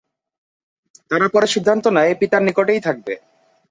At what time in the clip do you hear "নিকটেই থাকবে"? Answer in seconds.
2.43-3.13